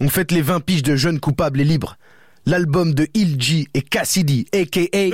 On 0.00 0.08
fête 0.08 0.30
les 0.30 0.42
20 0.42 0.60
piges 0.60 0.84
de 0.84 0.94
jeunes 0.94 1.18
coupables 1.18 1.60
et 1.60 1.64
libres. 1.64 1.96
L'album 2.46 2.94
de 2.94 3.08
Il 3.14 3.40
G 3.40 3.66
et 3.74 3.82
Cassidy, 3.82 4.46
a.k.a. 4.54 5.10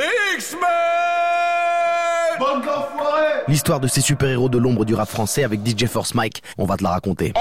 L'histoire 3.49 3.81
de 3.81 3.89
ces 3.89 4.02
super-héros 4.02 4.50
de 4.50 4.58
l'ombre 4.58 4.84
du 4.84 4.94
rap 4.94 5.08
français 5.08 5.42
avec 5.42 5.67
DJ 5.67 5.86
Force 5.86 6.15
Mike, 6.15 6.42
on 6.58 6.67
va 6.67 6.76
te 6.76 6.83
la 6.83 6.91
raconter. 6.91 7.33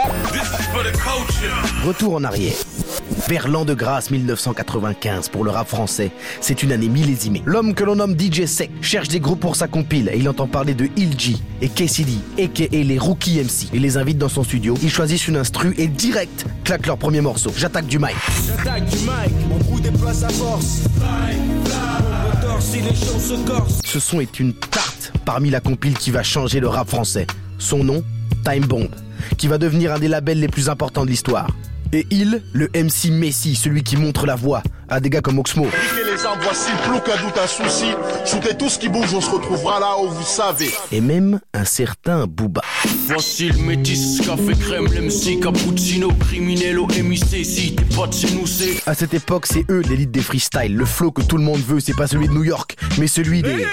Retour 1.86 2.16
en 2.16 2.24
arrière. 2.24 2.56
Vers 3.28 3.48
l'an 3.48 3.66
de 3.66 3.74
grâce 3.74 4.12
1995 4.12 5.30
pour 5.30 5.44
le 5.44 5.52
rap 5.52 5.68
français, 5.68 6.12
c'est 6.42 6.64
une 6.64 6.72
année 6.72 6.90
millésimée. 6.90 7.42
L'homme 7.46 7.74
que 7.74 7.84
l'on 7.84 7.96
nomme 7.96 8.16
DJ 8.20 8.46
Sec 8.46 8.70
cherche 8.82 9.08
des 9.08 9.20
groupes 9.20 9.40
pour 9.40 9.56
sa 9.56 9.68
compile 9.68 10.10
et 10.14 10.18
il 10.18 10.28
entend 10.28 10.48
parler 10.48 10.74
de 10.74 10.90
Il 10.98 11.20
G 11.20 11.36
et 11.62 11.70
KCD, 11.70 12.14
aka 12.42 12.66
les 12.72 12.98
Rookie 12.98 13.40
MC. 13.40 13.70
Il 13.74 13.82
les 13.82 13.98
invite 13.98 14.18
dans 14.18 14.30
son 14.30 14.44
studio, 14.44 14.76
ils 14.82 14.92
choisissent 14.92 15.28
une 15.28 15.38
instru 15.38 15.74
et 15.78 15.88
direct 15.88 16.46
claquent 16.64 16.88
leur 16.88 16.98
premier 16.98 17.22
morceau. 17.22 17.52
J'attaque 17.56 17.88
du 17.88 18.00
mic. 18.00 18.16
J'attaque 18.48 18.86
du 18.86 18.98
mic, 18.98 19.48
mon 19.48 19.60
coup 19.60 19.80
déploie 19.80 20.14
sa 20.14 20.30
force. 20.30 20.82
Ce 23.84 24.00
son 24.00 24.20
est 24.20 24.40
une 24.40 24.54
tarte 24.54 25.14
parmi 25.26 25.50
la 25.50 25.60
compile 25.60 25.98
qui 25.98 26.12
va 26.12 26.24
changer 26.24 26.60
le 26.60 26.68
rap 26.68 26.90
français. 26.90 27.28
Son 27.58 27.84
nom, 27.84 28.04
Time 28.44 28.66
Bomb, 28.66 28.90
qui 29.38 29.48
va 29.48 29.58
devenir 29.58 29.94
un 29.94 30.00
des 30.00 30.08
labels 30.08 30.40
les 30.40 30.48
plus 30.48 30.70
importants 30.70 31.06
de 31.06 31.10
l'histoire. 31.10 31.48
Et 31.94 32.08
il, 32.10 32.42
le 32.54 32.70
MC 32.74 33.12
Messi, 33.12 33.54
celui 33.54 33.84
qui 33.84 33.98
montre 33.98 34.26
la 34.26 34.34
voie 34.34 34.64
à 34.90 35.00
des 35.00 35.12
gars 35.12 35.22
comme 35.22 35.38
Oxmo. 35.38 35.66
Piquez 35.66 36.12
les 36.12 36.26
armes, 36.26 36.40
voici 36.42 36.72
plus 36.88 37.00
qu'un 37.02 37.22
doute, 37.24 37.38
un 37.38 37.46
souci. 37.46 37.86
Shootez 38.26 38.58
tout 38.58 38.68
ce 38.68 38.80
qui 38.80 38.90
bouge, 38.90 39.14
on 39.14 39.22
se 39.22 39.30
retrouvera 39.30 39.80
là 39.80 39.96
où 40.02 40.10
vous 40.10 40.26
savez. 40.26 40.72
Et 40.92 41.02
même 41.02 41.40
un 41.54 41.66
certain 41.66 42.26
Booba. 42.26 42.62
Voici 43.06 43.50
le 43.50 43.60
métis, 43.60 44.22
café 44.26 44.54
crème, 44.60 44.88
l'MC, 44.88 45.40
cappuccino, 45.40 46.10
criminello, 46.14 46.88
MIC, 46.88 47.46
si 47.46 47.76
t'es 47.76 47.96
pas 47.96 48.08
de 48.08 48.14
chez 48.14 48.32
nous, 48.32 48.48
c'est... 48.48 48.82
À 48.88 48.96
cette 48.96 49.14
époque, 49.14 49.46
c'est 49.46 49.70
eux 49.70 49.84
l'élite 49.88 50.10
des 50.10 50.22
freestyles. 50.22 50.76
Le 50.76 50.86
flow 50.86 51.12
que 51.12 51.22
tout 51.22 51.38
le 51.38 51.44
monde 51.44 51.62
veut, 51.62 51.80
c'est 51.80 51.96
pas 51.96 52.08
celui 52.08 52.28
de 52.28 52.34
New 52.34 52.44
York, 52.44 52.76
mais 52.98 53.06
celui 53.06 53.44
des. 53.44 53.68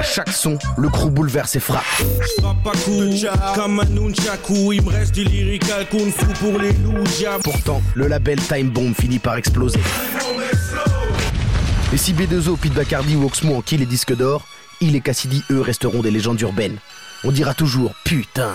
À 0.00 0.02
chaque 0.02 0.30
son, 0.30 0.58
le 0.78 0.88
crew 0.88 1.10
bouleverse 1.10 1.56
et 1.56 1.60
frappe. 1.60 1.84
Papakou, 2.40 3.02
comme 3.54 3.80
un 3.80 3.84
nunchaku, 3.84 4.72
il 4.72 4.82
me 4.82 4.88
reste 4.88 5.12
du 5.12 5.24
lyrical 5.24 5.86
kung 5.90 6.10
fu 6.10 6.24
pour 6.40 6.58
les 6.58 6.72
loups, 6.72 7.04
diable. 7.18 7.42
Pourtant, 7.44 7.82
le 7.94 8.06
label 8.06 8.40
Time 8.40 8.70
Bomb 8.70 8.94
finit 8.94 9.18
par 9.18 9.36
exploser. 9.36 9.78
Et 11.92 11.98
si 11.98 12.14
B2O, 12.14 12.56
Pete 12.56 12.72
Bacardi 12.72 13.14
ou 13.14 13.26
Oxmo 13.26 13.56
en 13.56 13.62
les 13.72 13.84
disques 13.84 14.16
d'or, 14.16 14.46
il 14.80 14.96
et 14.96 15.02
Cassidy, 15.02 15.42
eux, 15.50 15.60
resteront 15.60 16.00
des 16.00 16.10
légendes 16.10 16.40
urbaines. 16.40 16.78
On 17.22 17.30
dira 17.30 17.52
toujours, 17.52 17.92
putain, 18.02 18.54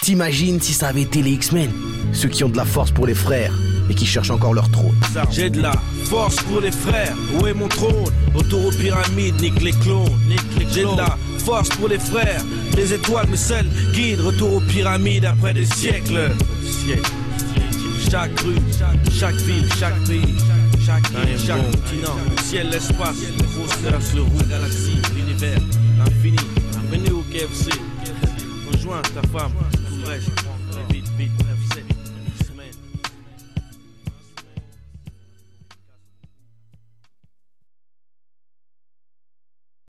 t'imagines 0.00 0.62
si 0.62 0.72
ça 0.72 0.88
avait 0.88 1.02
été 1.02 1.20
les 1.20 1.32
X-Men 1.32 1.70
Ceux 2.14 2.28
qui 2.28 2.42
ont 2.42 2.48
de 2.48 2.56
la 2.56 2.64
force 2.64 2.90
pour 2.90 3.06
les 3.06 3.14
frères 3.14 3.52
et 3.90 3.94
qui 3.94 4.06
cherchent 4.06 4.30
encore 4.30 4.54
leur 4.54 4.70
trône. 4.70 4.96
J'ai 5.30 5.50
de 5.50 5.60
la 5.60 5.72
force 6.04 6.36
pour 6.36 6.60
les 6.60 6.70
frères, 6.70 7.14
où 7.34 7.46
est 7.46 7.54
mon 7.54 7.68
trône? 7.68 8.12
Autour 8.34 8.66
aux 8.66 8.70
pyramides, 8.70 9.40
nique 9.40 9.60
les 9.60 9.72
clones. 9.72 10.18
J'ai 10.72 10.82
de 10.82 10.96
la 10.96 11.18
force 11.38 11.68
pour 11.70 11.88
les 11.88 11.98
frères, 11.98 12.42
les 12.76 12.92
étoiles 12.92 13.28
me 13.28 13.36
seuls 13.36 13.66
guident. 13.92 14.20
Retour 14.20 14.54
aux 14.54 14.60
pyramides 14.60 15.24
après 15.24 15.54
des 15.54 15.66
siècles. 15.66 16.30
Chaque 18.10 18.40
rue, 18.40 18.56
chaque 19.18 19.36
ville, 19.36 19.68
chaque 19.78 19.98
pays, 20.04 20.34
chaque 20.84 21.04
chaque 21.46 21.62
continent, 21.70 22.16
le 22.28 22.42
ciel, 22.42 22.68
l'espace, 22.70 23.16
le 23.38 23.60
roster, 23.60 24.16
le 24.16 24.22
roue, 24.22 24.38
la 24.38 24.56
galaxie, 24.56 24.98
l'univers, 25.14 25.58
l'infini. 25.98 26.38
Bienvenue 26.90 27.12
au 27.12 27.22
KFC. 27.32 27.70
Rejoins 28.72 29.02
ta 29.02 29.22
femme, 29.28 29.52
tout 29.88 30.04
vrai, 30.04 30.18
vite, 30.90 31.06
vite. 31.18 31.32